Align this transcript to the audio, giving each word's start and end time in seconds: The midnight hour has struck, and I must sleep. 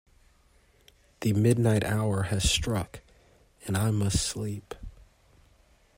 The 1.19 1.31
midnight 1.33 1.83
hour 1.83 2.23
has 2.23 2.49
struck, 2.49 3.01
and 3.67 3.77
I 3.77 3.91
must 3.91 4.25
sleep. 4.25 4.73